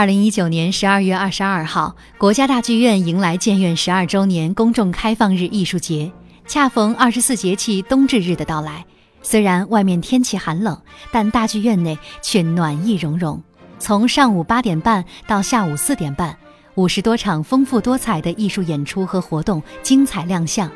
[0.00, 6.10] 二零一九年十二月二十二号，国家大剧院迎来建院十二周年公众开放日艺术节，
[6.46, 8.82] 恰逢二十四节气冬至日的到来。
[9.20, 10.80] 虽然外面天气寒冷，
[11.12, 13.38] 但大剧院内却暖意融融。
[13.78, 16.34] 从上午八点半到下午四点半，
[16.76, 20.70] 五十多场丰富多彩的艺术演出和活动精彩亮相，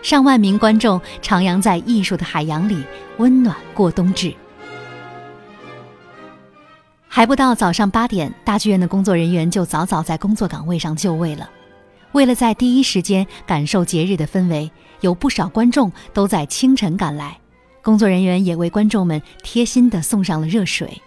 [0.00, 2.82] 上万名观众徜徉在艺术的海洋里，
[3.18, 4.34] 温暖过冬至。
[7.14, 11.46] 还不到早上八点，大剧院的工作人员就早早在工作岗位上就位了。
[12.12, 17.38] 为了在第一时间感受节日的氛围，有不少观众都在清晨赶来，
[17.82, 21.02] 工作人员也为观众们贴心地送上了热水。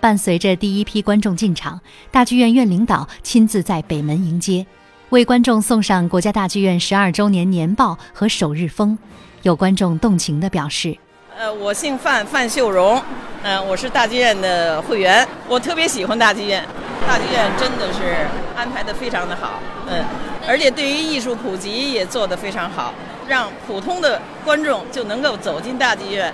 [0.00, 4.66] 伴随着第一批观众进场，大剧院院领导亲自在北门迎接，
[5.10, 8.98] 为观众送上国家大剧院十二周年年报和首日封。
[9.42, 10.98] 有观众动情地表示。
[11.38, 13.02] 呃，我姓范，范秀荣，
[13.42, 16.62] 嗯，我是大剧院的会员，我特别喜欢大剧院，
[17.06, 20.04] 大剧院真的是安排的非常的好，嗯，
[20.46, 22.92] 而且对于艺术普及也做得非常好，
[23.26, 26.32] 让普通的观众就能够走进大剧院，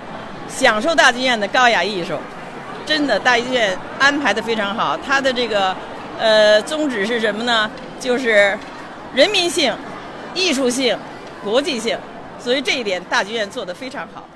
[0.49, 2.17] 享受大剧院的高雅艺术，
[2.85, 5.73] 真的大剧院安排的非常好，它的这个
[6.19, 7.69] 呃宗旨是什么呢？
[7.99, 8.57] 就是
[9.13, 9.73] 人民性、
[10.33, 10.97] 艺术性、
[11.43, 11.97] 国际性，
[12.39, 14.27] 所以这一点大剧院做得非常好。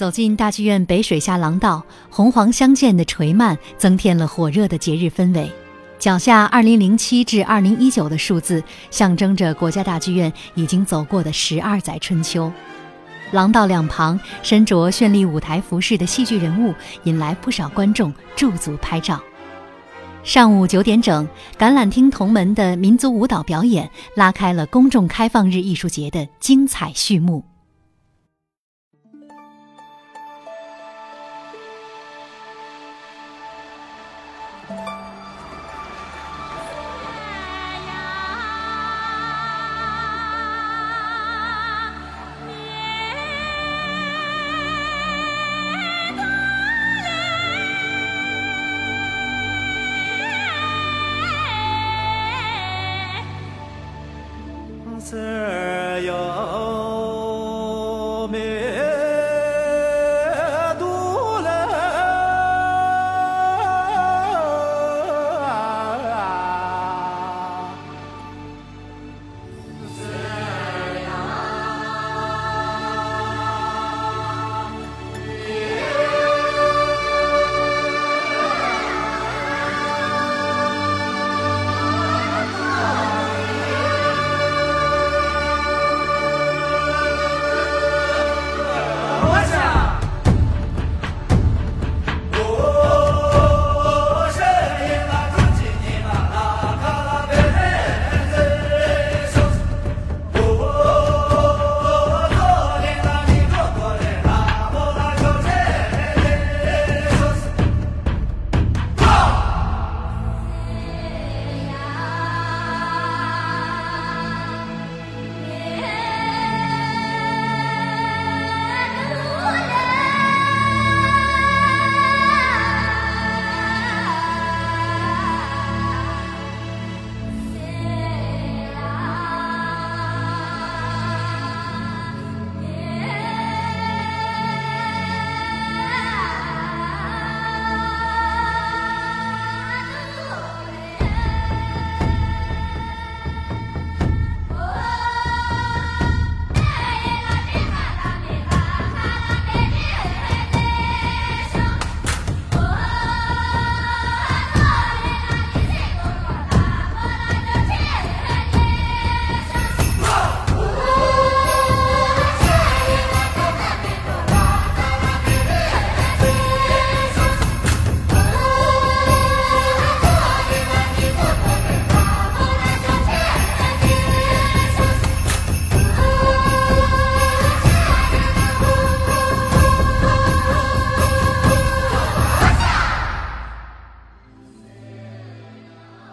[0.00, 5.52] 走进大剧院北水下廊道，红黄相间的垂幔增添了火热的节日氛围。
[5.98, 12.50] 脚下二零零七至二零一九的数字，象征着国家大剧院已经走过的十二载春秋。
[13.32, 19.20] 廊道两旁身着绚丽舞台服饰的戏剧人物，引来不少观众驻足拍照。
[20.24, 21.28] 上午九点整，
[21.58, 27.44] 橄榄厅同门的民族舞蹈表演拉开了公众开放日艺术节的精彩序幕。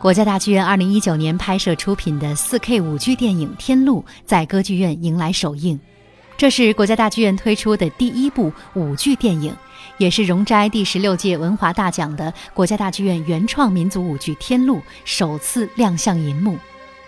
[0.08, 5.78] 国家大剧院二零一九年拍摄出品的四 K 舞剧电影《天路》在歌剧院迎来首映，
[6.38, 9.54] 这是国家大剧院推出的第一部舞剧电影，
[9.98, 16.58] 也是荣摘第十六届文华大奖的国家大剧院原创民族舞剧《天路》首次亮相银幕。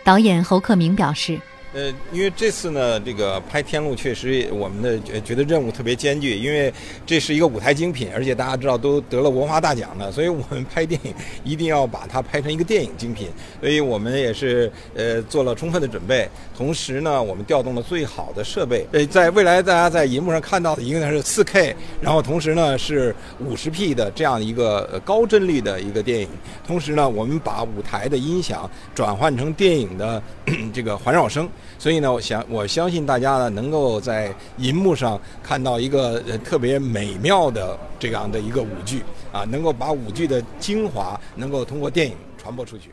[0.03, 1.39] 导演侯克明表示
[1.71, 6.73] ：“呃，因为这次呢，这个拍《天路》确实我们的觉得任务特别艰巨，因为
[7.05, 11.13] 这是一个舞台精品，而且大家知道都得了文化大奖的，所以我们拍电影
[11.43, 13.27] 一定要把它拍成一个电影精品。
[13.59, 16.27] 所以我们也是呃做了充分的准备，
[16.57, 18.87] 同时呢，我们调动了最好的设备。
[18.91, 23.15] 呃，在未来大家在银幕上看到的一个呢是 4K，然后同时呢是
[23.47, 26.27] 50P 的这样一个高帧率的一个电影。
[26.65, 30.19] 同时呢，我们把舞台的音响转换成电影的
[30.73, 31.47] 这个环绕声。
[31.77, 42.91] 所以呢，我想我相信大家呢，能够在银幕上看到一个特别美妙的这样的一个舞剧啊，能够把舞剧的精华能够通过电影传播出去。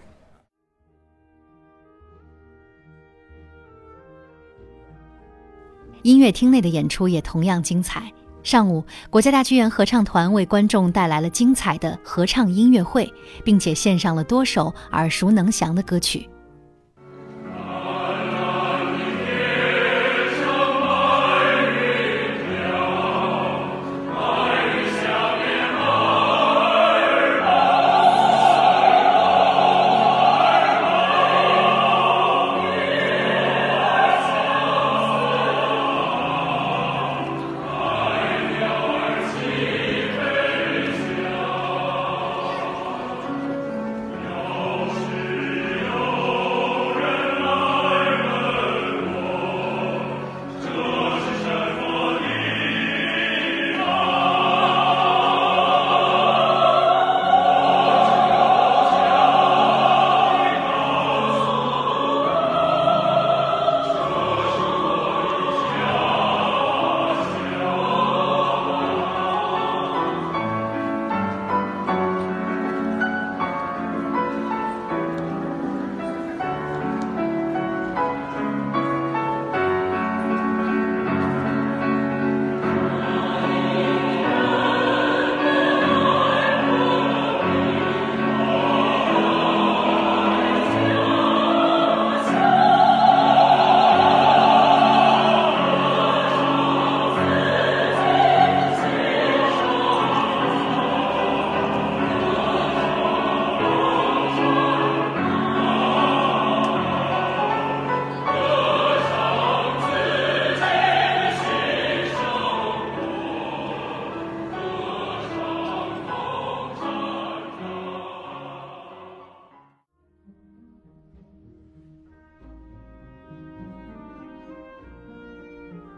[6.03, 8.13] 音乐厅内的演出也同样精彩。
[8.45, 13.13] 上午，国家大剧院合唱团为观众带来了精彩的合唱音乐会，
[13.45, 16.31] 并且献上了多首耳熟能详的歌曲。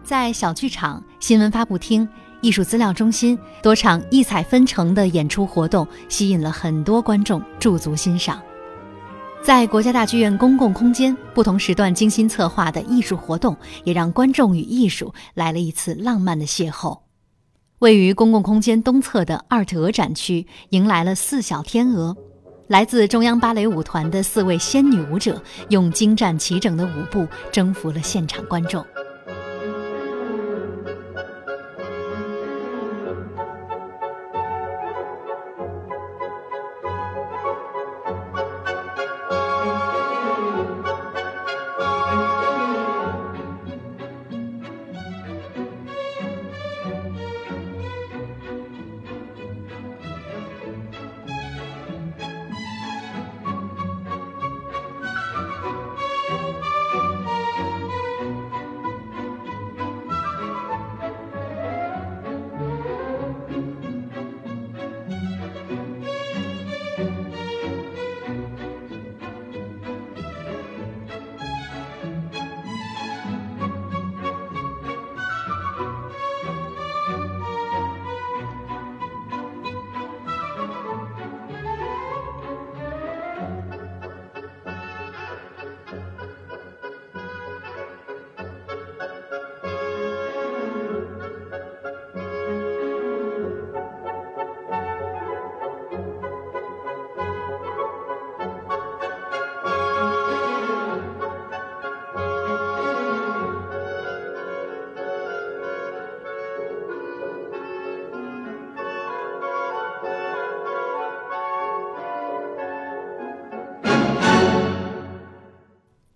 [0.08, 2.08] 在小剧场、新闻发布厅、
[2.40, 8.40] 艺术资料中心多场异彩纷呈的演出活动，吸引了很多观众驻足欣赏。
[9.42, 17.00] 在国家大剧院公共空间，不同时段精心策划的艺术活动，也让观众与艺术来了一次浪漫的邂逅。
[17.80, 22.16] 位于公共空间东侧的 Art 鹅展区，迎来了四小天鹅，
[22.68, 28.82] 来自中央芭蕾舞团的四位仙女舞者，用精湛齐整的舞步征服了现场观众。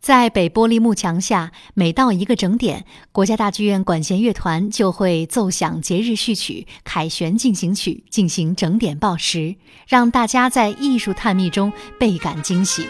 [0.02, 9.54] 在北玻璃幕墙下，每到一个整点，国家大剧院管弦乐团就会奏响节日序曲《凯旋进行曲》，进行整点报时，
[9.86, 12.84] 让大家在艺术探秘中倍感惊喜。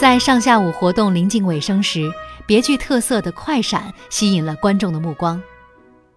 [0.00, 2.10] 在上下午活动临近尾声时，
[2.46, 5.38] 别具特色的快闪吸引了观众的目光。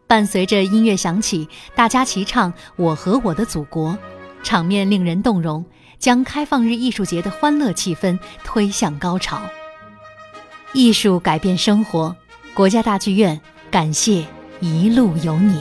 [0.08, 3.92] 伴随着音乐响起，大家齐唱《我和我的祖国》，
[4.42, 5.66] 场面令人动容，
[6.00, 9.42] 将开放日艺术节的欢乐气氛推向高潮。
[10.72, 12.16] 艺术改变生活，
[12.54, 14.26] 国家大剧院感谢
[14.62, 15.60] 一路有你。